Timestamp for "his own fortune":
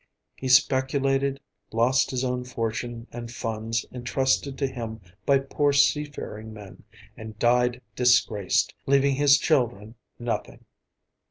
2.09-3.05